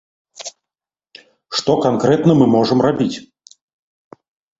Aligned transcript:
Што 1.59 1.75
канкрэтна 1.85 2.31
мы 2.39 2.47
можам 2.55 2.77
рабіць? 2.87 3.11